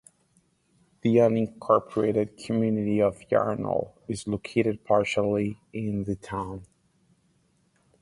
The 1.01 1.17
unincorporated 1.17 2.43
community 2.43 2.99
of 2.99 3.19
Yarnell 3.29 3.93
is 4.07 4.25
located 4.27 4.83
partially 4.83 5.59
in 5.73 6.05
the 6.05 6.15
town. 6.15 6.65